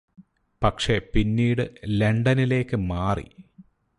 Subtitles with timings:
[0.61, 1.63] പക്ഷേ പിന്നീട്
[1.85, 3.27] ലണ്ടനിലേക്ക് മാറി